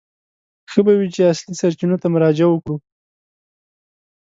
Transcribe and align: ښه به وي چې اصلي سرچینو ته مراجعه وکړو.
ښه 0.71 0.79
به 0.85 0.93
وي 0.99 1.07
چې 1.15 1.21
اصلي 1.31 1.53
سرچینو 1.61 1.95
ته 2.01 2.07
مراجعه 2.13 2.49
وکړو. 2.51 2.75